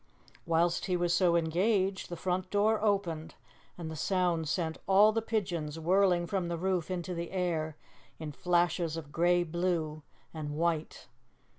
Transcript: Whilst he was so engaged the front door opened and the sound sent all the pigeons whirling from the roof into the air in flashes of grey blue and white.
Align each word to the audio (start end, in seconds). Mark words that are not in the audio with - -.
Whilst 0.47 0.87
he 0.87 0.97
was 0.97 1.13
so 1.13 1.35
engaged 1.35 2.09
the 2.09 2.15
front 2.15 2.49
door 2.49 2.83
opened 2.83 3.35
and 3.77 3.91
the 3.91 3.95
sound 3.95 4.49
sent 4.49 4.79
all 4.87 5.11
the 5.11 5.21
pigeons 5.21 5.77
whirling 5.79 6.25
from 6.25 6.47
the 6.47 6.57
roof 6.57 6.89
into 6.89 7.13
the 7.13 7.29
air 7.29 7.77
in 8.17 8.31
flashes 8.31 8.97
of 8.97 9.11
grey 9.11 9.43
blue 9.43 10.01
and 10.33 10.57
white. 10.57 11.05